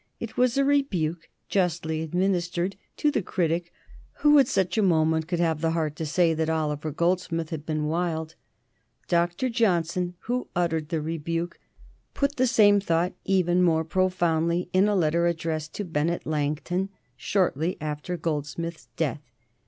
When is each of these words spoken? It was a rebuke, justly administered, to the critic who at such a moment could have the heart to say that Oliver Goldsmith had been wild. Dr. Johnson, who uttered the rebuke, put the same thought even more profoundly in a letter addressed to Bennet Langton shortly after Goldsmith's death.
It 0.19 0.35
was 0.35 0.57
a 0.57 0.65
rebuke, 0.65 1.29
justly 1.47 2.01
administered, 2.01 2.75
to 2.97 3.11
the 3.11 3.21
critic 3.21 3.71
who 4.25 4.39
at 4.39 4.47
such 4.47 4.75
a 4.75 4.81
moment 4.81 5.27
could 5.27 5.39
have 5.39 5.61
the 5.61 5.73
heart 5.73 5.95
to 5.97 6.07
say 6.07 6.33
that 6.33 6.49
Oliver 6.49 6.89
Goldsmith 6.89 7.51
had 7.51 7.67
been 7.67 7.85
wild. 7.85 8.33
Dr. 9.07 9.47
Johnson, 9.47 10.15
who 10.21 10.47
uttered 10.55 10.89
the 10.89 11.01
rebuke, 11.03 11.59
put 12.15 12.37
the 12.37 12.47
same 12.47 12.79
thought 12.79 13.13
even 13.25 13.61
more 13.61 13.83
profoundly 13.83 14.69
in 14.73 14.87
a 14.87 14.95
letter 14.95 15.27
addressed 15.27 15.73
to 15.75 15.85
Bennet 15.85 16.25
Langton 16.25 16.89
shortly 17.15 17.77
after 17.79 18.17
Goldsmith's 18.17 18.87
death. 18.97 19.21